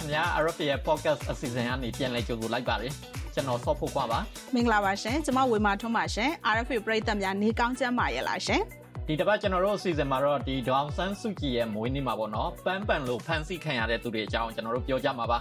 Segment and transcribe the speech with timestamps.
[0.00, 2.92] ခင်ဗျာ RFA ရဲ့ podcast အစီအစဉ်ကနေပြန်လည်ကြိုဆိုလိုက်ပါတယ်
[3.34, 4.18] ကျွန်တော်ဆော့ဖို့ကွာပါ
[4.54, 8.62] မင်္ဂလာပါရှင်ကျွန်မဝေမာထွန်းပါရှင် RFA ပရိသတ်များနေကောင်းချမ်းပါရဲ့လားရှင်
[9.06, 15.38] ဒီတစ်ပတ်ကျွန်တော်တို့အစီအစဉ်မှာတော့ဒီဒေါအောင်ဆန်းစုကြည်ရဲ့မွေးနေ့မှာပေါ့နော်ပန်းပန်လို့ဖန်ဆီးခံရတဲ့သူတွေအကြောင်းကျွန်တော်တို့ပြောကြမှာပါ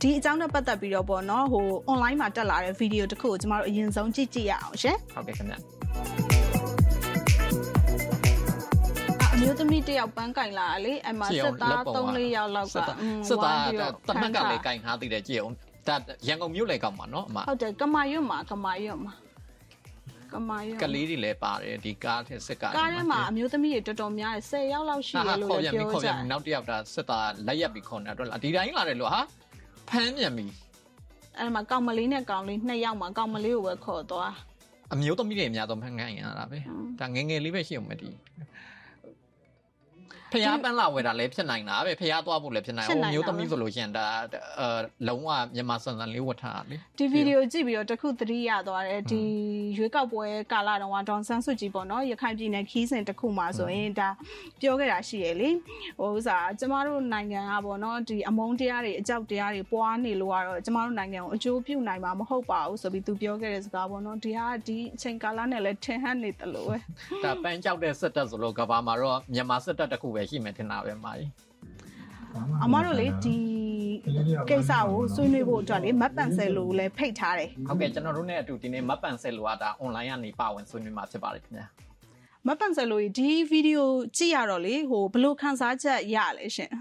[0.00, 6.39] ဒီအကြောင်းနဲ့ပတ်သက်ပြီးတော့ပေါ့နော်ဟို online မှာတက်လာတဲ့ဗီဒီယိုတစ်ခုကိုကျွန်တော်တို့အရင်ဆုံးကြည့်ကြည့်ရအောင်ရှင်ဟုတ်ကဲ့ခင်ဗျာ
[9.40, 12.96] မျိုးသမီးတယောက်ပန်းကင်လာလေအမစစ်သား3-4ယောက်လောက်ကစစ်သား
[14.08, 15.54] တမက်ကလည်းကင်ထားသေးတယ်ကြည့်အောင်
[15.88, 19.14] ဒါရန်ကုန်မြို့လေကောက်မှာနော်အမဟုတ်တယ်ကမာရွတ်မှာကမာရွတ်မှာ
[20.32, 25.68] ကမာရွတ်ကလေးတွေလည်းပါတယ်ဒီကားထဲစစ်ကားကားထဲမှာအမျိုးသမီးတွေတော်တော်များတယ်10ယောက်လောက်ရှိတယ်လို့ပြောကြ
[26.06, 29.20] တယ်နောက်တစ်ယောက်ဒါစစ်သားလက်ရက်ပြီးခေါ်နေတော့ဒီတိုင်းလာတယ်လို့ဟာ
[29.88, 30.46] ဖမ်းမြန်ပြီ
[31.38, 34.32] အဲ့မှာကောင်မလေးနဲ့ကောင်လေးနှစ်ယောက်မှာကောင်မလေးကိုပဲခေါ်သွား
[34.92, 36.58] အမျိုးသမီးတွေအများဆုံးဖမ်းခံရတာပဲ
[37.00, 38.14] ဒါငငယ်လေးပဲရှိအောင်မတည်
[40.32, 44.06] ဖျားပန်းလာဝယ်တာလည်းဖြစ်နိုင်တာပဲဖျားသွားဖို့လည်းဖြစ်နိုင်ဟိုမျိုးသမီးဆိုလို့ရှင်ဒါ
[44.60, 44.68] အဲ
[45.08, 49.22] လုံးဝမြန်မာစံစံလေးဝတ်ထားလေဒီဗီဒီယိုကြည့်ပြီးတော့တခုသတိရသွားတယ်ဒီ
[49.76, 54.08] ရွေးကောက်ပွဲကာလတုန်းကဒေါန်ဆန်းစုကြည်ပေါ့နော်ရခိုင်ပြည်နယ်ခီးစဉ်တခုမှဆိုရင်ဒါ
[54.60, 55.50] ပြောခဲ့တာရှိရလေ
[55.98, 66.76] ဟိုဥစားကျမတို့နိုင်ငံကပေါ့နော်ဒီအမုန်းတရားတွေအကြောက်တရားတွေပွားနေလို့ကတော့ကျမတို့နိုင်ငံကိုအကျိုးပြုနိုင်မှာမဟုတ်ပါဘူးဆိုပြီးသူပြောခဲ့တဲ့စကားပေါ့နော်ဒီဟာဒီအချိန်ကာလနဲ့လည်းထင်ဟပ်နေတယ်လို့ပဲ
[67.24, 71.30] ဒါပန်းကြောက်တဲ့စစ်တပ်ဆိုလို့ကဘာမှာတော့မြန်မာစစ်တပ်တခုပဲရှိမယ်ထင်တာပဲမာကြီး
[72.64, 73.36] အမတို့လေဒီ
[74.50, 81.66] ကိစ္စကိုဆွေးနွေးဖို့အတွက်လေမတ်ပန်ဆယ်လိုလည်းဖိတ်ထားတယ်ဟုတ်ကဲ့ကျွန်တော်တို့နဲ့အတူဒီနေ့မတ်ပန်ဆယ်လိုကဒါ online ကနေပါဝင်ဆွေးနွေးမှာဖြစ်ပါတယ်ခင်ဗျာ
[82.46, 86.72] မတ်ပန်ဆယ်လိုဒီဗီဒီယိုကြည့်ရတော့လေဟိုဘလို့ခန်းစားချက်ရလဲရှင်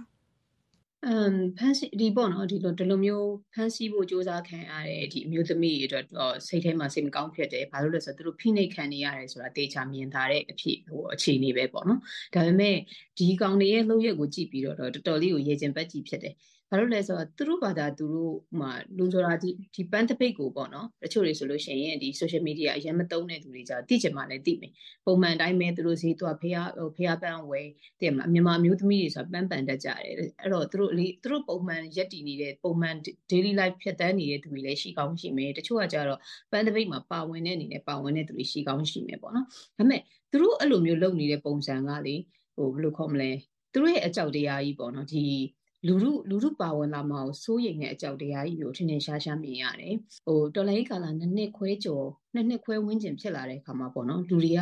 [1.06, 6.06] အမ်ဖန်စီဒီပေါ့နော်ဒီလိုဒီလိုမျိုးဖန်စီဖို့စ조사ခံရတဲ့ဒီအမျိုးသမီးတွေအတွက်
[6.48, 12.00] စိတ်ထဲမှာစိတ်မကောင်းဖြစ်တယ်ဘာလို့လဲဆိုတော့သူတို့ဖိနှိပ်ခံနေရတယ်ဆိုတာတေချာမြင်ထားတဲ့အဖြစ်ဟိုအခြေအနေပဲပေါ့နော်
[12.36, 12.76] ဒါပေမဲ့
[13.18, 16.34] ဒီကောင်တွေရဲ့လှုပ်ရက်ကိုကြည့်ပြီးတော့တော်တော်လေးကိုရေကျင်ပတ်ကြည့်ဖြစ်တယ်
[16.72, 24.72] ဘာလို့လဲဆိုတော့သူတို့ဘာသာသူတို့ဟိုလူဆိုတာဒီဒီပန်းတပိတ်ကိုပေါ့နော်တချို့တွေဆိုလို့ရှိရင်ဒီ social media အရင်မသုံးတဲ့သူတွေじゃသိချင်မှလည်းသိမယ်
[25.06, 27.62] ပုံမှန်တိုင်းပဲသူတို့စီသူကဖေးဟိုဖေးပန်းဝဲ
[28.00, 29.98] သိမလားမြန်မာမျိုးသမီးတွေဆိုတာပန်းပန်တတ်ကြတယ်
[30.42, 32.96] အဲ့တော့သူတို့လေသူတို့ပုံမှန်ရက်တည်နေတဲ့ပုံမှန်
[33.32, 36.20] daily life ဖြတ်တန်းနေတဲ့သူတွေလည်းရှိကောင်းရှိမယ်တချို့ကကြတော့
[36.52, 40.02] ပန်းတပိတ်မှာပါဝင်တဲ့အနေနဲ့ပါဝင်တဲ့သူတွေရှိကောင်းရှိမယ်ပေါ့နော်ဒါပေမဲ့
[40.32, 42.16] သူတို့အဲ့လိုမျိုးလုပ်နေတဲ့ပုံစံကလေ
[42.56, 43.32] ဟိုဘယ်လိုခေါ်မလဲ
[43.74, 45.24] သူတို့ရဲ့အကြောက်တရားကြီးပေါ့နော်ဒီ
[45.88, 49.96] လူလူလူလူပါဝင်လာမှာကိုစိုးရိမ်တဲ့အကြောက်တရားကြီးကိုထင်ထင်ရှားရှားမြင်ရတယ်။
[50.26, 54.60] ဟိုတော်လိုင်းကာလာနှစ်နှစ်ခွဲကျော်နှစ်နှစ်ခွဲဝန်းကျင်ဖြစ်လာတဲ့အခါမှာပေါ့နော်လူတွေက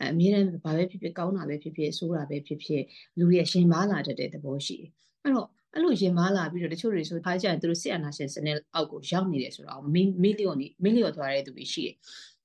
[0.00, 2.82] အမြဲတမ်းဘာပဲဖြစ်ဖြစ်ကောင်းတာပဲဖြစ်ဖြစ်ဆိုးတာပဲဖြစ်ဖြစ်
[3.18, 4.90] လူတွေရှင်မားလာတတ်တဲ့သဘောရှိတယ်။
[5.22, 10.02] အဲ့တော့အဲ့လိုရင်မားလာပြီးတော့တချို့တွေဆိုထားကြရင်သူတို့စစ်အာဏာရှင်စနစ်အောက်ကိုရောက်နေတယ်ဆိုတော့မီ
[10.38, 10.52] လီယံ
[10.84, 11.94] မီလီယံသွားတဲ့သူတွေရှိတယ်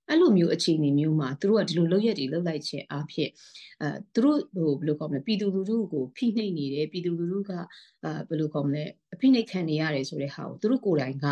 [0.10, 3.30] အဲ့လိုမျိုးအခြေအနေမျိုးမှာသူတို့ကဒီလိုလုပ်ရက်တွေလုပ်လိုက်ခြင်းအဖြစ်
[3.82, 7.52] အဲသူတို့ဟိုဘယ်လိုခေါ်မလဲပြည်သူလူထုကိုဖိနှိပ်နေတယ်ပြည်သူလူထုက
[8.04, 8.84] အဲဘယ်လိုခေါ်မလဲ
[9.14, 11.26] အဖိနှိပ်ခံနေရတယ်ဆိုတဲ့ဟာကိုသူတို့ကိုယ်တိုင်က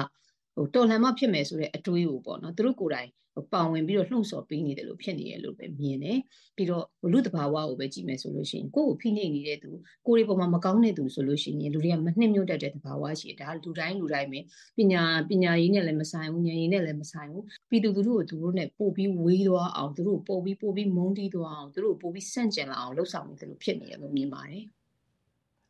[0.55, 3.09] ဟိုတော်လှန်မှဖြစ်မယ်ဆိုတဲ့အတွေးကိုပေါ့နော်သူတို့ကိုယ်တိုင်
[3.53, 6.19] ပါဝင်ပြီးတော့လှုံ့ဆော်ပေးနေတယ်လို့ဖြစ်နေရလို့ပဲမြင်တယ်
[6.55, 9.71] ပြီးတော့လူတဘာဝကိုပဲကြည့်မယ်ဆိုလို့ရှိရင်ကိုယ့်ကိုဖိနှိပ်နေတဲ့သူ
[10.07, 14.39] ကိုယ်တွေပေါ်မှာမကောင်းတဲ့သူဆိုလို့ရှိရင်လူတွေကမနှိမ့်ညွတ်တတ်တဲ့တဘာဝရှိတယ်ဒါလူတိုင်းလူတိုင်းပဲ
[14.77, 24.65] ပညာပညာရေးနဲ့လည်းမဆိုင်ဘူးဉာဏ်ရည်နဲ့လည်းမဆိုင်ဘူးပြည်သူသူတို့ကိုသူတို့နဲ့ပို့ပြီးဝေးသွားအောင်သူတို့ပို့ပြီးပို့ပြီးမုန်းတီးသွားအောင်သူတို့ပို့ပြီးဆန့်ကျင်လာအောင်လှုပ်ဆောင်နေတယ်လို့ဖြစ်နေရလို့မြင်ပါတယ်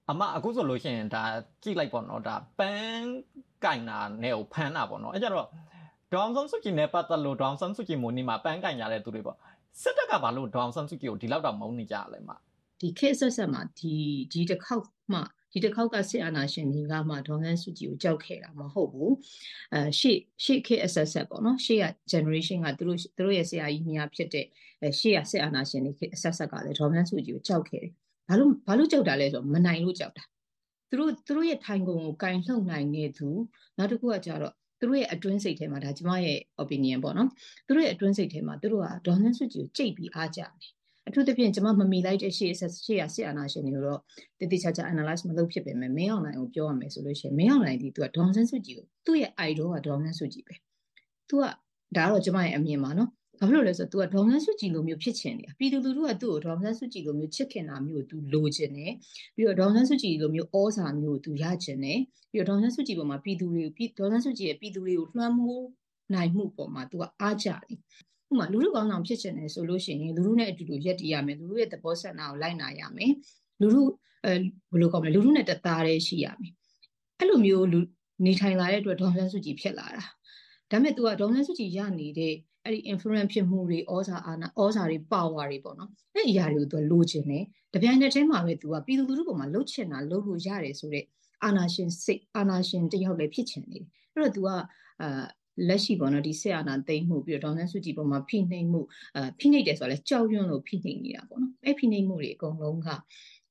[0.09, 1.23] အမအခုဆိုလို့ရှိရင်ဒါ
[1.63, 3.09] ကြည့်လိုက်ပေါ့နော်ဒါပန်း
[3.63, 5.47] ကင်နာနဲ့ကိုဖမ်းတာပေါ့နော်အဲကြတော့
[6.11, 9.37] ဒေါအောင်ဆန်းစုကြည်နဲ့ပတ်သက်လို့ဒေါအောင်ဆန်းစုကြည်မိုးနီမှာပန်းကင်ရတဲ့သူတွေပေါ့
[9.81, 12.29] စစ်တပ်ကဘာလို့ဒေါအောင်ဆန်းစုကြည်ကိုဒီလောက်တော့မုန်းနေကြလဲမ
[12.79, 13.93] ဒီခေတ်ဆက်ဆက်မှာဒီ
[14.31, 15.19] ဒီတစ်ခေါက်မှ
[15.51, 19.13] ဒီတစ်ခေါက်ကစစ်အာဏာရှင်တွေကမှဒေါ်ဟန်စုကြည်ကိုကြောက်ခဲ့တာမဟုတ်ဘူး
[19.73, 24.45] အဲရှေ့ရှေ့ခေတ်အဆက်ဆက်ပေါ့နော်ရှေ့က generation ကသူတို့သူတို့ရဲ့ဆရာကြီးများဖြစ်တဲ့
[24.81, 27.93] အဲရှေ့ကစစ်အာဏာရှင်တွေခေတ်အဆက်ဆက်ကလည်းဒေါ်ဟန်စုကြည်ကိုကြောက်ခဲ့တယ်
[28.27, 30.23] ဘာလို့ဘာလို့ကြောက်တာလဲဆိုတော့မနိုင်လို့ကြောက်တာ
[30.89, 33.27] သူတို့သူတို့ရဲ့ထိုင်ကုန်ကိုကင်လှုပ်နိုင်နေသူ
[33.77, 37.29] နောက်တစ်ခုကကြတော့သူတို့ရဲ့အတွင်းစိတ်ထဲမှာဒါကျမရဲ့ opinion ပေါ့နော်
[37.67, 40.71] သူတို့ရဲ့အတွင်းစိတ်ထဲမှာသူတို့ကဒေါ်နန်းစုကြည်ကိုကြိတ်ပြီးအားကြတယ်
[41.07, 43.99] အထူးသဖြင့်ကျမမမီလိုက်တဲ့ရှေ့ဆက်ရှေ့ရဆရာနာရှင်တွေကိုတော့
[44.39, 50.55] တတိချာချာ analyze မလုပ်ဖြစ်ပေမဲ့မင်းအောင်နိုင်ကိုပြောရမယ်ဆိုလို့ရှိရင်မင်းအောင်နိုင်ဒီသူကဒေါ်နန်းစုကြည်ကိုသူ့ရဲ့ idol ကဒေါ်နန်းစုကြည်ပဲ
[51.29, 51.43] သူက
[51.97, 53.09] ဒါတော့ကျမရဲ့အမြင်ပါနော်
[53.40, 58.92] ဘာဖြစ်လို့လဲဆိုတော့ तू ကဒေါ်မဆန်းစုကြည်လိုမျိုးဖြစ်ချင်နေတာပြည်သူလူထုကသူ့ကိုဒေါ်မဆန်းစုကြည်လိုမျိုးချစ်ခင်တာမျိုးကို तू လိုချင်တယ်
[59.36, 61.98] ပြီးတော့ဒေါ်မဆန်းစုကြည်လိုမျိုးဩဇာမျိုးကို तू ရချင်တယ်
[62.32, 65.66] ပြီးတော့ဒေါ်မဆန်းစုကြည်ပေါ်မှာပြည်သူတွေကိုဒေါ်မဆန်းစုကြည်ရဲ့ပြည်သူတွေကိုလွှမ်းမိုး
[66.14, 67.78] နိုင်မှုပေါ်မှာ तू ကအားကြတယ်
[68.30, 73.12] ဥမာလူလူကောင်းဆောင်ဖြစ်ချင်တယ်ဆိုလို့ရှိရင်လူလူနဲ့အတူတူရက်တည်ရမယ်လူလူရဲ့သဘောဆန္ဒကိုလိုက်နာရမယ်
[73.60, 73.82] လူလူ
[74.24, 74.32] အဲ
[74.70, 76.52] ဘယ်လိုကောင်းမလဲလူလူနဲ့တသားတည်းရှိရမယ်
[77.18, 77.80] အဲ့လိုမျိုးလူ
[78.24, 80.02] နေထိုင်လာတဲ့အတွက်ဒေါ်မဆန်းစုကြည်ဖြစ်လာတာ
[80.70, 82.34] ဒါပေမဲ့ तू ကဒေါ်မဆန်းစုကြည်ရနေတဲ့
[82.65, 87.43] အဲ့ဒီ influence ဖြစ်မှုတွေဩဇာအာဏာဩဇာတွေ power တွေပေါ့နော်အဲ့ဒီအရာတွေကိုသူလိုချင်တယ်
[87.73, 91.05] တပြိုင်နက်တည်းမှာပဲသူကပြည်သူလူထုပေါ်မှာလှုပ်ချင်တာလှုပ်လို့ရတယ်ဆိုတော့
[91.43, 94.47] အာနာရှင်စိတ်အာနာရှင်တယောက်လည်းဖြစ်ချင်နေတယ်အဲ့တော့ तू က
[95.01, 95.23] အာ
[95.67, 98.81] လက်ရှိပေါ့နော်ဒီဆက်အာနာသိမ့်မှုပြီးတော့ဒေါန်ဆန်းစုကြည်ပေါ်မှာဖိနှိပ်မှု
[99.15, 102.89] အာဖိနှိပ်တယ်ဆိုတော့လဲကြောက်ရွံ့လို့ဖိနှိပ်နေတာပေါ့နော်အဲ့ဖိနှိပ်မှုတွေအကုန်လုံးက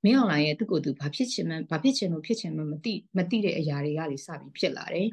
[0.05, 5.09] မင်းအောင်လိုင်းရဲ့သူ့ကိုယ်သူဘာဖြစ်ချင်မှဘာဖြစ်ချင်လို့ဖြစ်ချင်မှမသိမသိတဲ့အရာတွေကတွေစပြီးဖြစ်လာတယ်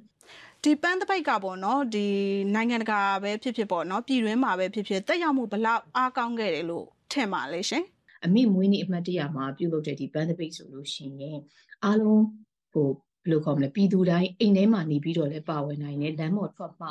[0.64, 2.08] ဒီပန်းတပိတ်ကပေါ့နော်ဒီ
[2.56, 7.84] နိုင်ငံတကာပဲဖြစ်ဖြစ်ပေါ့နော်ပြည်တွင်းမှာပဲဖြစ်ဖြစ်တက်ရောက်မှုဘလောက်အားကောင်းခဲ့တယ်လို့ထင်ပါလဲရှင်
[8.26, 11.40] အမိမွေးနေ့အမှတ်တရမှာပြုလုပ်တဲ့ဒီပန်းတပိတ်ဆိုလို့ရှိရင်
[11.84, 12.24] အားလုံး
[12.74, 12.90] ဟို
[13.24, 16.88] ဘယ်လိုခေါ်မလဲပြည်သူတိုင်းအိမ်ထဲမှာနေပြီးတော့လည်းပါဝင်နိုင်တယ်လမ်းမော်ထွက်မှ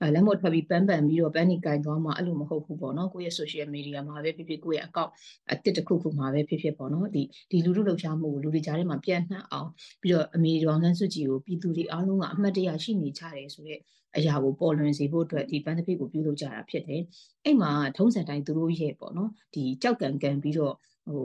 [0.00, 5.10] အဲလမ်းမော်ထွက်ပြီးပန်းပန်ပြီးတော့ပန်းနေကင်သွားမှအဲ့လိုမဟုတ်ဘူးပေါ့နော်ကိုယ့်ရဲ့ social media မှာပဲဖြစ်ဖြစ်ကိုယ့်ရဲ့ account
[5.50, 9.68] အတစ်တစ်ခုခုမှာပဲဖြစ်ဖြစ်ပေါ့နော်ဒီဒီလူလူလှုပ်ရှားမှုကိုလူတွေကြားထဲမှာပြန့်နှံ့အောင်
[10.02, 13.80] ပြီးတော့အမေရောင်ဆန်းစုကြည်ကိုပြည်သူတွေအားလုံးကအမှတ်တရရှိနေကြတယ်ဆိုတော့
[14.16, 17.02] အရာကိုပေါ်လွင်စေဖို့အတွက်ဒီပန်းတစ်ပိတ်ကိုပြုလုပ်ကြတာဖြစ်တယ်။
[17.44, 20.74] အဲ့မှာထုံးစံတိုင်းသူတို့ရဲ့ပေါ့နော်ဒီကြောက်ကံကံပြီးတော့
[21.08, 21.24] ဟို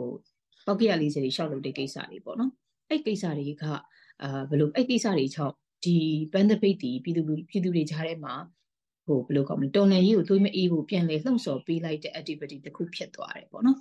[0.66, 2.52] ပောက်ကရလေးစတွေရှောက်လုပ်တဲ့ကိစ္စတွေပေါ့နော်။
[2.90, 3.66] အဲ့ကိစ္စတွေက
[4.24, 5.54] အာဘယ်လိုအဲ့ကိစ္စတွေချောက်
[5.86, 5.98] ဒီ
[6.34, 8.34] ပန်းတပိတ်တီပြည်သူပြည်သူတွေကြားထဲမှာ
[9.06, 13.78] ဟိုဘယ်လိုကောင်းမလဲတော်နယ်ကြီးကိုသွေးမအေးဖို့ပြန်လေလှုံ့ဆော်ပေးလိုက်တဲ့ activity တစ်ခုဖြစ်သွားတယ်ပေါ့နော်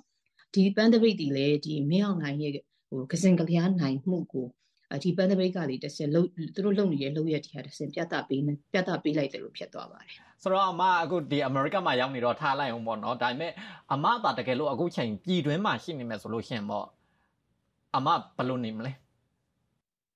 [0.53, 2.53] ဒီပန်းတပိတ်တီလည်းဒီမင်းအောင်နိုင်ရဲ့
[2.89, 4.47] ဟိုကစင်ကလျားနိုင်မှုကို
[5.03, 8.41] ဒီပန်းတပိတ်ကလေတစ်စင်လုံးသူတို့လုံနေတဲ့လုံရတရားတစ်စင်ပြတ်တာပေး
[8.73, 10.11] ပြတ်တာပေးလိုက်တယ်လို့ဖြစ်သွားပါတယ်
[10.43, 13.51] ဆိုတော့အမအခုဒီအမေရိကမှာရောက်နေတော့ထားလိုက်အောင်ပေါ့နော်ဒါပေမဲ့
[13.93, 16.85] အမသာတကယ်လို့အခုချိန်ပြည်တွင်းမှာရှိနေမယ်ဆိုလို့ရှင်ပေါ့
[17.95, 18.07] အမ
[18.37, 18.91] ဘယ်လိုနေမလဲ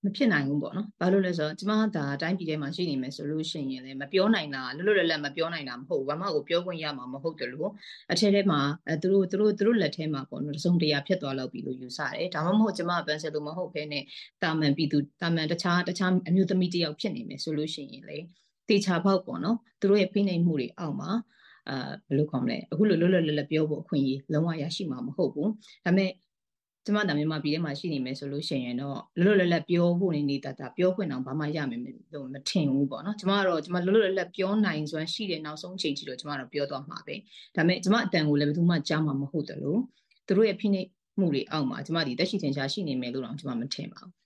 [0.05, 7.69] မဖြစ်နိုင်ဘူးပေါ့နော်။ဘာလို့လဲဆိုတော့ကျမဒါအတိုင်းပြည်ထဲမှာရှိနေမယ်ဆိုလို့ရှိရင်လည်းမပြောနိုင်တာလွတ်လွတ်လပ်လပ်မပြောနိုင်တာမဟုတ်ဘူး။ဘာမှကိုပြောခွင့်ရမှာမဟုတ်တယ်လို့
[8.11, 14.03] အထက်ထဲမှာအဲသူတို့သူတို့သူတို့လက်ထဲမှာပေါ့နော်တစုံတရာဖြစ်သွားလောက်ပြီလို့ယူဆတယ်။ဒါမှမဟုတ်ကျမပန်းစလို့မဟုတ်ဘဲနဲ့
[14.43, 18.17] တာမန်ပြည်သူတာမန်တခြားတခြားအမျိုးသမီးတယောက်ဖြစ်နေမယ်ဆိုလို့ရှိရင်လေ
[18.69, 21.11] တေချာပေါက်ပေါ့နော်။သူတို့ရဲ့ဖိနှိပ်မှုတွေအောက်မှာ
[21.69, 25.49] အာဘယ်လိုခေါ်မလဲအခုလိုလွတ်လွတ်လပ်လပ်ပြောဖို့အခွင့်အရေးလုံးဝရရှိမှာမဟုတ်ဘူး။
[25.85, 26.11] ဒါပေမဲ့
[26.85, 31.81] ကျမတာမြန်မာပြည်ထဲမှာရှိနေမယ်ဆိုလို့ရှိရင်တော့လွတ်လွတ်လပ်လပ်ပြောဖို့နေနေတာတာပြောခွင့်အောင်ဘာမှရမယ်
[32.13, 37.15] လို့မထင်ဘူးပေါ့နော်ကျမကတော့ကျမလွတ်လွတ်လပ်လပ်ပြောနိုင်စွမ်းရှိတဲ့နောက်ဆုံးချိန်ထိတော့ကျမတော့ပြောသွားမှာပဲ
[37.55, 39.79] ဒါပေမဲ့ကျမအတန်ကိုလည်းဘယ်သူမှကြားမှာမဟုတ်တယ်လို့
[40.27, 40.87] သူတို့ရဲ့ဖိနှိပ်
[41.19, 44.18] မှုတွေအောက်မှာကျမဒီတက်ရှိထင်ရှားရှိနေမယ်လို့တော့ကျမမထင်ပါဘူး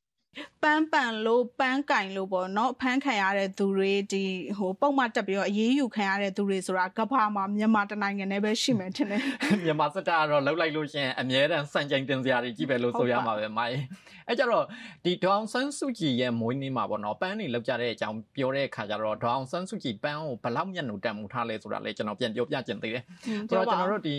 [0.64, 4.24] ပန်းပန်လို့ပန်းကင်လို့ပေါ့နော်ဖမ်းခံရတဲ့သူတွေဒီ
[4.58, 9.22] ဟိုပုံမှန်တက်ပြီးတော့အေးအေးယူခံရတဲ့သူတွေဆိုတာကဘာမှာမြန်မာတနိုင်ငံနဲ့ပဲရှိမယ်ထင်တယ်
[9.66, 13.80] မြန်မာစစ်တပ်ကတော့လှုပ်လိုက်လို့ရှင်အမြဲတမ်းစံချိန်တင်စရာတွေကြီးပဲလို့ဆိုရမှာပဲမိုင်း
[14.28, 14.66] အဲကြတော့
[15.06, 23.04] ဒီဒေါအောင်ဆန်းစုကြည်ရဲ့မွေးနေ့မှာပေါ့နော်ပန်းတွေလောက်ကြတဲ့အကြောင်းပြောတဲ့အခါကျတော့ဒေါအောင်ဆန်းစုကြည်ပန်းကိုဘလောက်မျက်နှာတန်မှုထားလဲဆိုတာလည်းကျွန်တော်ပြန်ပြောပြခြင်းသေးတယ်
[23.50, 24.16] ဆိုတော့ကျွန်တော်တို့ဒီ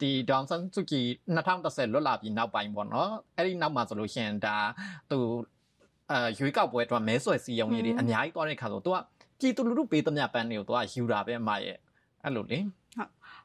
[0.00, 1.06] ဒီဒေါအောင်ဆန်းစုကြည်
[1.36, 4.56] 2010လွတ်လာပြီးနောက်ပိုင်းပေါ့နော်အဲ့ဒီနောက်မှာဆိုလို့ရှင်ဒါ
[5.10, 5.18] သူ
[6.12, 8.96] အာရွေးကောက်ပွဲတော့မဲဆွယ်စီယုံကြီးတွေအများကြီးသွားတဲ့ခါဆိုသူက
[9.40, 11.76] ပြည်သူလူထုပေးသမျှပန်းတွေကိုသူကယူတာပဲအမရဲ့
[12.24, 12.58] အဲ့လိုလေ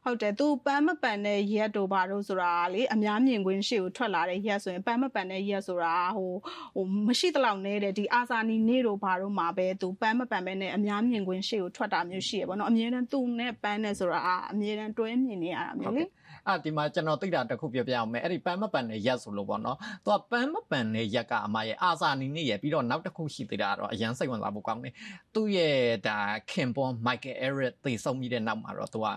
[0.03, 6.31] ဟုတ်တယ်သူပန်းမပန်တဲ့ရက်တို့ဘာလို့ဆိုတာလေအများမြင်ကွင်းရှေ့ကိုထွက်လာတဲ့ရက်ဆိုရင်ပန်းမပန်တဲ့ရက်ဆိုတာဟို
[6.75, 14.19] ဟိုမရှိတလောက်နေတဲ့ဒီအာဇာနီနေ့တို့ဘာတို့မှာပဲသူပန်းမပန်ပဲနဲ့အများမြင်ကွင်းရှေ့ကိုထွက်တာမျိုးရှိရပေါ့နော်အမြဲတမ်းသူနဲ့ပန်းနဲ့ဆိုတာ
[14.51, 16.03] အမြဲတမ်းတွဲမြင်နေရတာမျိုးလေ
[16.47, 24.93] အာဒီမှာကျွန်တော်သိတာတစ်ခုပြောပြအောင်မယ်အဲ့ဒီပန်းမပန်တဲ့ရက်ဆိုလို့ပေါ့နော်သူကပန်းမပန်တဲ့ရက်ကအမရဲ့အာဇာနီနေ့ရဲ့ပြီးတော့နောက်တစ်ခုရှိသေးတာတော့အရန်စိတ်ဝင်စားဖို့ကောင်းတယ်
[25.35, 26.17] သူ့ရဲ့ဒါ
[26.51, 29.07] ခင်ပွန်မိုက်ကယ်အဲရစ်သေဆုံးပြီးတဲ့နောက်မှာတော့သူက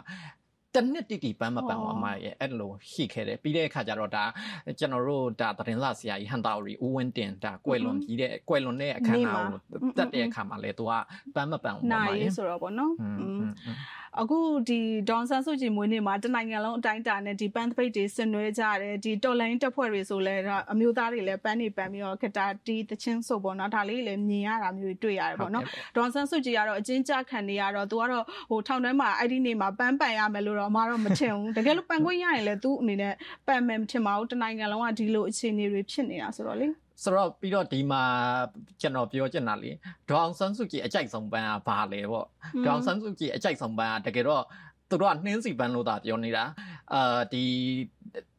[0.74, 4.24] တနစ်တိတိပန်းမပန်းဝါမရဲ့အဲ့လိုရှိခဲ့တယ်ပြီးတဲ့အခါကျတော့ဒါ
[4.78, 9.58] ကျွန်တော်တို့ဒါသတင်းစာဆရာကြီးဟန်တာရီဦးဝင်းတင်ဒါကွယ်လွန်ပြီးတဲ့ကွယ်လွန်တဲ့အခမ်းအနားကို
[9.98, 10.92] တက်တဲ့အခါမှာလေသူက
[11.34, 12.92] ပန်းမပန်းဝါမရဲ့ဆိုတော့ဗောနော်
[14.20, 20.34] အခုဒီဒေါန်ဆန်စုကြည်မွေးနေ့မှာတနိုင်ငံလုံးအတိုင်းအတာနဲ့ဒီပန်းသပိတ်တွေဆင်နွှဲကြတယ်ဒီတော်လိုင်းတက်ဖွဲ့တွေဆိုလဲ
[20.72, 25.64] အမျိုးသားတွေလည်းပန်းတွေပန်းပြီးတော့ခတာတီတချင်းဆိုပေါ့နော်ဒါလေးလည်းမြင်ရတာမျိုးတွေ့ရတယ်ပေါ့နော်
[25.96, 33.14] ဒေါန်ဆန်စုကြည်ကတော့အချင်းကြခံနေရတော့သူကတော့ဟိုထောင်ထဲမှာအဲ့ဒီနေ့မှာပန်းပန်ရမယ်လို့တော့အမတော့မထင်ဘူးတကယ်လို့ပန်ခွင့်ရရင်လည်းသူ့အနေနဲ့
[33.46, 36.68] ပန်မယ်မထင်ပါဘူးတနိုင်ငံလုံးကဒီလိုအခြေအနေတွေဖြစ်နေတာဆိုတော့လေ
[37.02, 38.02] ဆိုတော့ပြီးတော့ဒီမှာ
[38.80, 39.70] ကျွန်တော်ပြောချင်တာလေ
[40.08, 42.26] ဒေါအောင်ဆန်းစုကြည်အကြိုက်ဆုံးပန်းကဘာလဲပေါ့
[42.64, 44.42] ဒေါအောင်ဆန်းစုကြည်အကြိုက်ဆုံးပန်းကတကယ်တော့
[44.90, 46.44] သူတို့ကနှင်းစီပန်းလို့သာပြောနေတာ
[46.94, 47.44] အာဒီ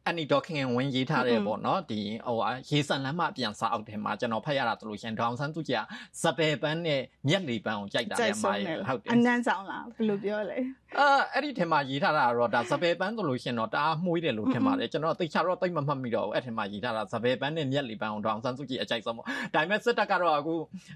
[0.08, 2.36] အန်နီဒေါခင်ဝင်ရေးထားတယ်ပေါ့နော်ဒီဟို
[2.70, 5.82] ရေစံလမ်းမပြန်စာအောက်ထဲမှာကျွန်တော်ဖတ်ရတာဆိုလို့ရှင်ဒေါအောင်ဆန်းစုကြည်က
[6.22, 10.58] စပယ်ပန်းနဲ့မျက်လီပန်းကိုကြိုက်တာလည်းမာရဟုတ်တယ်အနန်းဆောင်လားဘယ်လိုပြောလဲ
[10.98, 20.54] အာအဲ့ဒီထဲမှာရေးထားတာတော့ဒါစပယ်ပန်းဆိုလို့ရှင်တော့တအားမှုေးတယ်လို့ထင်ပါတယ်ကျွန်တော်သိချာတော့သိမမှတ်မိတော့ဘူးအဲ့ထဲမှာရေးထားတာစပယ်ပန်းနဲ့မျက်လီပန်းကိုဒေါအောင်ဆန်းစုကြည်အကြိုက်ဆုံးပေါ့ဒါပေမဲ့စစ်တပ်ကတော့အခု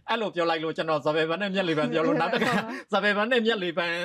[0.09, 2.53] အဲ့လိုပြောလိုက်လို့ကျွန်တော်စပယ်ပန်းနဲ့မျက်လီပန်းပြောလို့နောက်တစ်ခါ
[2.93, 3.99] စပယ်ပန်းနဲ့မျက်လီပန်း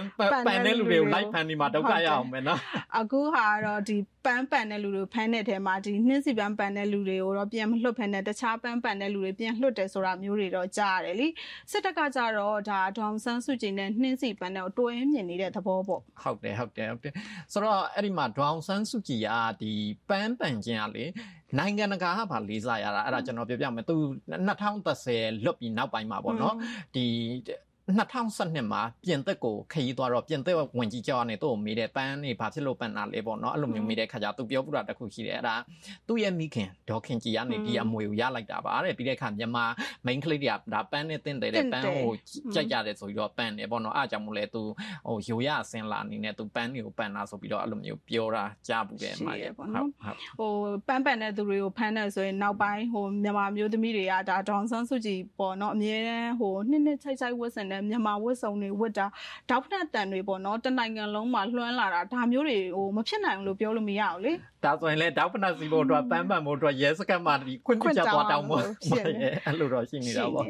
[0.47, 2.59] ပန်တဲ့လူတွေကိုလိုက်ဖန်ဒီမှာဒုက္ခရအောင်မယ်နော်
[2.99, 11.27] အခုဟာတော့ဒီပန်းပန်တဲ့လူတွေတွေဖမ်းတဲ့ထဲမှာဒီနှင်းစီပန်းပန်တဲ့လူတွေကိုတော့ပြန်မလွတ်ဖမ်းတဲ့တခြားပန်းပန်တဲ့လူတွေပြန်လွတ်တယ်ဆိုတာမျိုးတွေတော့ကြားရတယ်လी
[11.71, 17.13] စစ်တပ်ကကြတော့ဒါဒေါန်ဆန်းစုကြည်နဲ့နှင်းစီပန်းတဲ့တွဲမြင်နေတဲ့သဘောပေါ့ဟုတ်တယ်ဟုတ်တယ်ဟုတ်တယ်
[17.53, 19.71] ဆိုတော့အဲ့ဒီမှာဒေါန်ဆန်းစုကြည်ကဒီ
[20.09, 21.05] ပန်းပန်ခြင်းကလေ
[21.57, 23.95] နိုင်ငံတကာကဗာလေးစားရတာအဲ့ဒါကျွန်တော်ပြောပြမယ်သူ
[24.67, 26.55] 2010လွတ်ပြီးနောက်ပိုင်းမှာပေါ့နော်
[26.95, 27.05] ဒီ
[27.87, 35.55] 2012မှာပြင်သစ်ကိုခရီးသွားတော့ပြင်သစ်ဝင်ကြီးကျောင်းကနေသူ့ကိုမေးတဲ့ပန်းနေဘာဖြစ်လို့ပန်းတာလဲပေါ့နော်အဲ့လိုမျိုးမေးတဲ့ခါကျသူပြောပြတာတခုရှိတယ်အဲ့ဒါ
[36.07, 39.65] သူ့ရဲ့မိခင်ဒေါခင်ကြီးကနေဒီအမွေကိုရလိုက်တာပါတဲ့ပြီးတဲ့ခါမြန်မာ
[40.05, 42.13] main ကလေးတွေကဒါပန်းနဲ့တင်းတယ်တဲ့ပန်းကို
[42.53, 44.61] ကြိုက်ကြတယ်ဆိုပြီးတော့ပန်းတယ်ပေါ့နော်အားကြောင့်မို့လဲသူ
[45.07, 49.87] ဟိုရိုရအစင်လာအနေနဲ့သူပန်းတွေကိုပန်းတာဆိုပြီးတော့အဲ့လိုမျိုးပြောတာကြားဘူးတယ်မှာရဲ့ပေါ့နော်
[50.39, 50.51] ဟို
[50.87, 59.05] ပန်းပန်းတဲ့သူတွေကိုဖမ်းတယ်ဆိုရင်နောက်ပိုင်းဟိုမြန်မာမျိုးသမီးတွေကဒါဒေါန်ဆန်းစုကြည်ပေါ့နော်အမြဲတမ်းဟိုနှစ်နှစ်ချိုက်ချိုက်ဝတ်ဆင်တဲ့မြန်မာဝတ်စုံတွေဝတ်တာ
[59.49, 64.31] ဒေါက်ဖက်တန်တွေပေါ့နော်တနိုင်ငံလုံးမှာလွှမ်းလာတာဒါမျိုးတွေဟိုမဖြစ်နိုင်ဘူးလို့ပြောလို့မရဘူးလေ
[64.67, 70.45] ဒါဆိုရင်လည်းဒေါက်ဖက်စီဖို့အတွက်ပန်းပန်ဖို့အတွက်ရဲစခတ်မှာဒီခွင့်ပြုချက်သွားတောင်းဖို့အဲ့လိုတော့ရှိနေတာပေါ့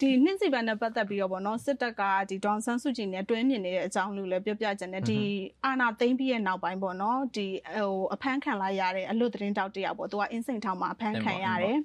[0.00, 5.20] ဒီနှင်းစီပန်နဲ့ပတ်သက်ပြီးတော့ပေါ့နော်စစ်တပ်ကဒီဒေါန်ဆန်းစုကြည်နဲ့တွဲမြင်နေတဲ့အကြောင်းလို့လည်းပြောပြကြတယ်ဒီ
[5.64, 7.46] အာနာသိမ့်ပြီးရဲ့နောက်ပိုင်းပေါ့နော်ဒီ
[7.76, 11.78] ဟိုအဖမ်းခံလိုက်ရတဲ့အလွတ်သတင်းတောက်တယောက်ပေါ့သူကအင်းစိန်ထောင်မှာအဖမ်းခံရတယ်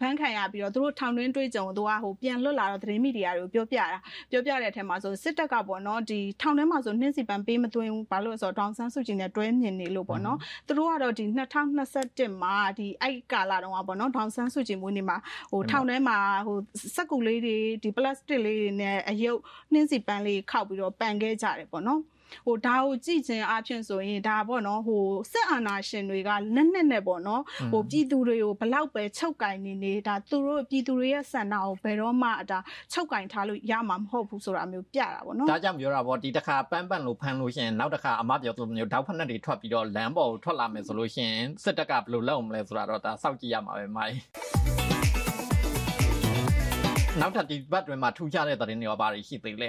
[0.00, 3.86] ဖမ်းခံရပြီးတော့သူတို့ထောင်တွင်းတွေ့ကြုံသူကဟိုပြန်လွတ်လာတော့သတင်းမီဒီယာတွေကိုပြောပြတာ
[4.30, 11.24] ပြောပြတဲ့အထက်မှာဆိုစစ်တပ်ကပေါ့နော်ဒီထောင်ထဲမှာဆိုနှင်းစီပန်ပေးမသွင်းဘူးဘာလို့လဲဆိုတော့ဒေါန်ဆန်းစုကြည်နဲ့တွဲမြင်နေလို့ပေါ့နော်သူတို့ကတော့ဒီ
[11.82, 15.16] 2021မှာဒီအဲ့ကာလာတုန်းကပေါ့နော်ဒေါန်ဆန်းစုကြည်မွေးနေ့မှာ
[15.50, 16.58] ဟိုထောင်ထဲမှာဟို
[16.94, 19.40] စက်ကူလေးတွေဒီပလတ်စတစ်လေးတွေနဲ့အယုတ်
[19.72, 22.00] နှင်းစီပန်လေးခောက်ပြီးတော့ပန်ခဲ့ကြတယ်ပေါ့နော်
[22.46, 32.58] ဟိုဒါကိုကြည့်ခြင်းအဖြစ်ဆိုရင်ဒါပေါ့နော်ဟိုစစ်အာဏာရှင်တွေကလက်နက်နဲ့ပေါ့နော်ဟိုပြည်သူတွေကိုဘလောက်ပဲချုပ်ကင်နေနေဒါသူတို့ပြည်သူတွေရဲ့ဆန္ဒကိုဘယ်တော့မှဒါ
[32.92, 44.16] ချုပ်ကင်ထားလို့ရမှာမဟုတ်ဘူးဆိုတာမျိုးပြတာပေါ့နော်ဒါကြောင့်ပြောတာပေါ့ဒီတစ်ခါပန်းပန့်လို့ဖမ်းလို့ရှိရင်နောက်တစ်ခါအမပြောသလိုမျိုးတောက်ဖက်နဲ့တွေထွက်ပြီးတော့လမ်းပေါ်ကိုထွက်လာမယ်ဆိုလို့ရှိရင်စစ်တပ်ကဘယ်လိုလုပ်မလဲဆိုတာတော့ဒါစောင့်ကြည့်ရမှာပဲမိုင်း
[47.20, 49.68] နောက်ထပ်ဒီဘတ်တွေမှာထူးခြားတဲ့သတင်းတွေရောဘာတွေရှိသေးလဲ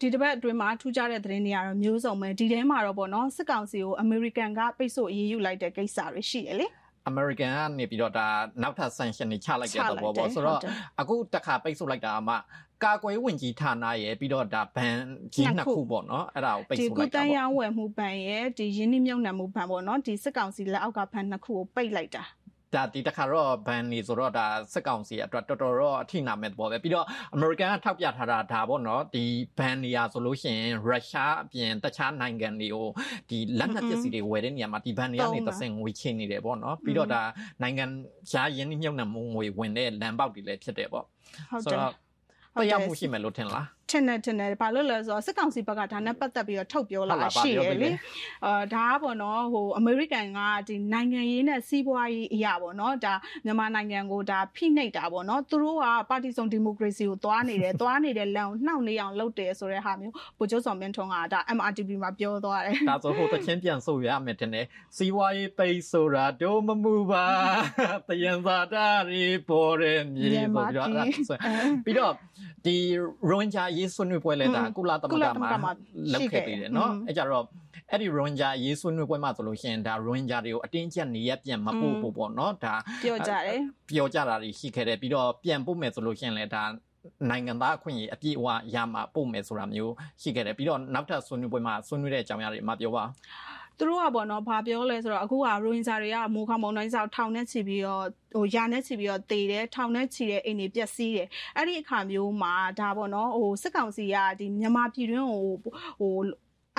[0.00, 6.66] ဒီတစ်ပတ်အတွင်းမှာထူးခြားတဲ့သတင်းတွေကတော့မျိုးစုံပဲဒီထဲမှာတော့ပေါ့နော်စစ်ကောင်စီကိုအမေရိကန်ကပိတ်ဆို့အရေးယူလိုက်တဲ့ကိစ္စတွေရှိတယ်လေ
[7.10, 8.26] American ကနေပြီးတော့ဒါ
[8.62, 10.60] နောက်ထပ် sanction တွေချလိုက်တဲ့သဘောပေါ့ဆိုတော့
[11.00, 12.34] အခုတခါပိတ်ဆို့လိုက်တာမှ
[12.84, 14.96] ကာကွယ်ဝင်ကြီးဌာနရဲ့ပြီးတော့ဒါဘန်
[15.34, 22.24] ကြီးနှစ်ခုပေါ့နော်အဲ့ဒါကိုပိတ်ဆို့လိုက်တာပေါ့ဒီကုတန်းရောင်းဝယ်မှုဘန်ရဲ့ဒီရင်းနှီးမြှုပ်နှံမှုဘန်ပေါ့နော်ဒီစစ်ကောင်စီလက်အောက်ကဘန်နှစ်ခုကိုပိတ်လိုက်တာ
[22.74, 29.24] ဒါဒီတခါတော့ဘန်နေဆိုတော့ဒါစက်ကောင်စီအတွက်တော်တော်တော့အထိနာမဲ့ပေါ့ပဲပြီးတော့အမေရိကန်ကထောက်ပြထားတာဒါပေါ့နော်ဒီ
[29.58, 32.86] ဘန်နေရဆိုလို့ရှိရင်ရုရှားအပြင်တခြားနိုင်ငံတွေကို
[33.30, 37.22] ဒီလက်နက်ပစ္စည်းတွေဝယ်တဲ့နေရာမှာဒီဘန်နေရနေသစင်ငွေချင်းနေတယ်ပေါ့နော်ပြီးတော့ဒါ
[37.62, 37.84] နိုင်ငံ
[38.30, 41.04] ရှားရင်းနှီးမြှုပ်နှံမှုငွေဝင်တဲ့လမ်းပေါက်တွေလည်းဖြစ်တယ်ပေါ့
[41.50, 41.78] ဟုတ်တယ်
[42.58, 47.88] တရားမှုရှိမယ်လို့ထင်လားထင်တယ်ထင်တယ်ဘာလို့လဲဆိုတော့စစ်ကောင်စီဘက်ကဒါနဲ့ပတ်သက်ပြီးတော့ထုတ်ပြောလာရှိရလေ
[48.44, 53.14] အာဒါကပေါ့နော်ဟိုအမေရိကန်ကဒီနိုင်ငံရေးနဲ့စီးပွားရေးအရာပေါ့နော်ဒါ
[53.44, 67.26] မြန်မာနိုင်ငံကိုဒါဖိနှိပ်တာပေါ့နော်သူတို့ကပါတီစုံဒီမိုကရေစီကိုသွားနေတယ်သွားနေတဲ့လမ်းကိုနှောက်နေအောင်လုပ်တယ်ဆိုတဲ့ဟာမျိုးဗိုလ်ချုပ်စော်မင်းထွန်းကဒါ MRTV မှာပြောသွားတယ်ဒါဆိုဟိုတချင်းပြန်ဆိုရမယ်တင်တယ်စီးပွားရေးပိတ်ဆိုတာတို့မမှုပါ
[68.08, 70.88] တယံသာတာရီပေါ်ရမြေဆိုပြီးတော့
[71.84, 72.14] ပြီးတော့
[72.64, 72.76] ဒီ
[73.28, 75.71] ရိုဟင်ဂျာရေးဆွေးနွေးပွဲလဲဒါကုလသမဂ္ဂမှာ
[76.13, 77.45] လုပ်ခဲ့သေးတယ်เนาะအဲကြတော့
[77.91, 86.63] အဲ့ဒီရိုဟင်ဂျာရေးဆွေးနွေးပွဲမှာဆိုလို့ရှိရင်ဒါရိုဟင်ဂျာတွေကိုအတင်းကျပ်နေရပြန်မပို့ဖို့ပေါ့เนาะဒါပြောကြတယ်ပြောကြတာတွေရှိခဲ့တယ်ပြီးတော့ပြန်ပို့မယ်ဆိုလို့ရှိရင်လည်းဒါ
[87.29, 93.03] နိုင်ငံသားအခွင့်အရေးအပြည့်အဝရမှာပို့မယ်ဆိုတာမျိုးရှိခဲ့တယ်ပြီးတော့နောက်ထပ်ဆွေးနွေးပွဲမှာဆွေးနွေးတဲ့အကြောင်းအရာတွေမှာပြောပါ
[93.78, 98.04] သူတို့ကပေါ့နော်ဘာပြောလဲဆိုတော့အခုကရိုဟင်ဂျာတွေကမိုးခေါမုံတိုင်းဆောက်ထောင်နဲ့ချီပြီးတော့
[98.34, 105.44] ဟိုရာနဲ့ချီပြီးတော့တေတယ်ထောင်နဲ့ချီတဲ့အိမ်တွေပျက်စီးတယ်အဲ့ဒီအခါမျိုးမှာဒါပေါ့နော်ဟိုစစ်ကောင်စီကဒီမြန်မာပြည်တွင်းဟို
[106.00, 106.14] ဟို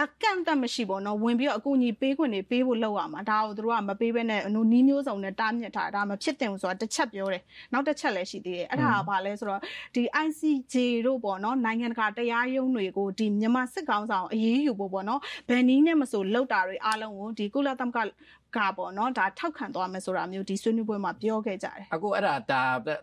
[0.03, 9.61] အကန့်အသတ်မရှိပေါ့နော်ဝင်ပြီးတော့အကူအညီပေးခွင့်တွေပေးဖို့လောက်ရမှာဒါကိုတို့ကမပေးဘဲနဲ့ဟိုနီးမျိုးစုံနဲ့တားမြစ်ထားဒါမဖြစ်တင်ဘူးဆိုတာတစ်ချက်ပြောတယ်နောက်တစ်ချက်လည်းရှိသေးတယ်အဲ့ဒါကဘာလဲဆိုတော့
[9.95, 10.75] ဒီ ICJ
[11.05, 18.09] တို့ပေါ့နော်နိုင်ငံတကာတရားရုံးတွေကိုဒီမြန်မာစစ်ကောင်ဆောင်အရေးယူဖို့ပေါ့နော်ဘယ်နည်းနဲ့မဆိုလောက်တာတွေအားလုံးကိုဒီကုလသမဂ္ဂ
[18.57, 22.61] ကပေါ့နော်ဒါထောက်ခံသွားမယ်ဆိုတာမျိုးဒီဆွေးနွေးပွဲမှာပြောခဲ့ကြတယ်အခုအဲ့ဒါဒါ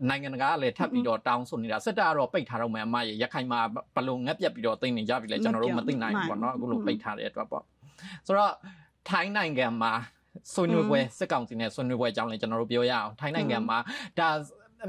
[0.09, 3.61] နိုင်ငံတကာကလည်းထပ်ပြီးတော့တောင်းဆိုနေတာစစ်တပ်ကတော့ပိတ်ထားတော့မယ်အမရရခိုင်မှာ
[3.97, 7.65] ဘလုံငက်ပြက်ပြီးတော့သိနေကြပြီလေကျွန်တော်တို့မသိနိုင်ဘူးပေါ့နော်အခုလိုပိတ်ထားတဲ့အတွက်ပေါ့
[8.27, 8.55] ဆိုတော့
[9.11, 9.93] ထိုင်းနိုင်ငံမှာ
[10.53, 13.79] ဆွေးနွေးပွဲစစ်ကောင်စီနဲ့ဆွေးနွေးပွဲအကြောင်းလည်းကျွန်တော်တို့ပြောရအောင်ထိုင်းနိုင်ငံမှာ
[14.19, 14.29] ဒါ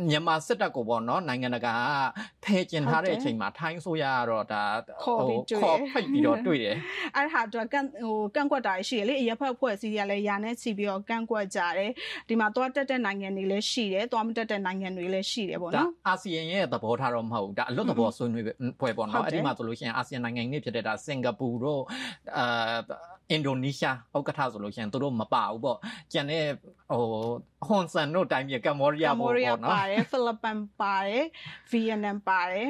[0.09, 1.73] မြန်မာစစ်တပ်ကိုပေါ့နော်နိုင်ငံတကာ
[2.43, 4.63] ဖဲကျင်ထားတဲ့အချိန်မှာထိုင်းဆိုရကတော့ဒါ
[5.03, 5.35] ခေါ်ဖိ
[6.01, 6.75] တ်ပြီးတော့တွေ့တယ်
[7.15, 11.91] အဲ့ဟာတော့ကန်ဟိုကန့်ကွက်တာရှိရလေအရက်ဖက်ဖွဲ့စည်းရလဲယာနဲ့ချီပြီးတော့ကန့်ကွက်ကြတယ်
[12.29, 18.45] ဒီမှာသွားတက်တဲ့နိုင်ငံတွေလည်းရှိတယ်သွားမတက်တဲ့နိုင်ငံတွေလည်းရှိတယ်ပေါ့နော်အာဆီယံရဲ့သဘောထားတော့မဟုတ်ဘူးဒါအလွတ်သဘောဆွေးနွေး
[18.79, 21.81] ပွဲပေါ့နော်အဲ့ဒီမှာဆိုလို့ရှိရင်အာဆီယံနိုင်ငံတွေဖြစ်တဲ့ဒါစင်ကာပူတို့
[22.37, 22.77] အာ
[23.31, 25.77] အင်ဒိုနီးရှားဥက္ကဋ္ဌဆိုလို့ရှိရင်တို့မပါဘူးပေါ့
[26.11, 26.43] ကျန်တဲ့
[26.99, 27.07] ဟို
[27.67, 31.23] ဟွန်ဆန်တို့တိုင်းပြည်ကမ္ဘောဒီးယားပေါ့နော်ပါတယ်ဖိလစ်ပင်ပါတယ်
[31.71, 32.67] ဗီယက်နမ်ပါတယ်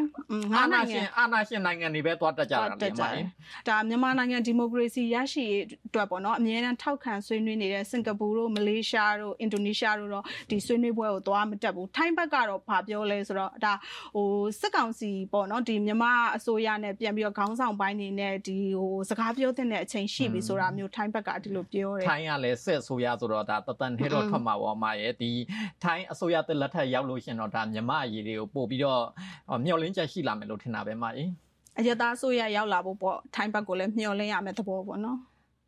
[0.53, 3.25] ငါးနိုင်ငံအာနာရှင်နိုင်ငံတွေပဲသွားတက်ကြတာလေမိုင်း
[3.67, 13.73] ဒါမြန်မာနိုင်ငံဒီမိုကရေစီရရှိရေးအတွက်ပေါ့နော်အမြဲတမ်းထောက်ခံဆွေးနွေးနေတဲ့စင်ကာပူတို့မလေးရှားတို့အင်ဒိုနီးရှားတို့တော့ဒီဆွေးနွေးပွဲကိုသွားမတက်ဘူးထိုင်းဘက်ကတော့ဗာပြောလဲဆိုတော့ဒါ
[14.15, 25.31] ဟိုစစ်ကောင်စီပေါ့နော်ဒီမြန်မာအစိုးရနဲ့ပြန်ပြီးတော့ခေါင်းဆောင်ပိုင်းနေနဲ့ဒီဟိုစကားပြောတဲ့အချိန်ရှိပြီဆိုတာမျိုးထိုင်းဘက်ကဒီလိုပြောတယ်ထိုင်းကလည်းစစ်အစိုးရဆိုတော့ဒါတတန်ထဲတော့ထွက်မှာပေါ့မှာရဲ့ဒီ
[25.83, 29.03] ထိုင်းအစိုးရတက်လက်ထက်ရောက်လို့ရှင်တော့ဒါမြမအရေးတွေကိုပို့ပြီးတော့
[29.65, 31.29] မျှော်လင့်ချက်ရှိလာမယ်လို့ထင်တာပဲမကြီး
[31.79, 35.19] အရသားဆိုရရောက်လာဖို့ပေါ့ထိုင်းဘက်ကိုလည်းမျှော်လင့်ရမယ်သဘောပေါ့နော်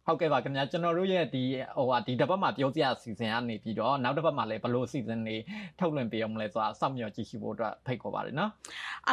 [0.07, 1.43] ဟုတ်ကဲ့ပါခင်ဗျာကျွန်တော်တို့ရဲ့ဒီ
[1.77, 5.35] ဟိုဟာဒီတစ်ပတ်မှာပြောကြရစီစဉ်ကနေပြီးတော့နောက်တစ်ပတ်မှာလည်းဘလို့စီစဉ်နေ
[5.79, 8.51] ထုတ်လွှင့်ပေးအောင်မလဲဆိုတာစောင့်မျှော်ကြည့်ရှုဖို့အတွက်ဖိတ်ခေါ်ပါတယ်နော်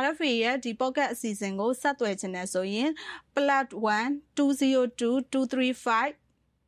[0.03, 2.89] RFA ရဲ့ဒီ pocket အစီအစဉ်ကိုဆက်သွယ်ခြင်းနဲ့ဆိုရင်
[3.37, 3.39] +1
[4.39, 6.22] 202 235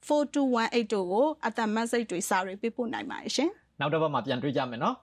[0.08, 4.96] 4218တို့ကိုအသက် message တွေစာတွေပေးပို့နိုင်ပါတယ်ရှင်နောက်တစ်ပတ်မှာပြန်တွေ့ကြမယ်နော်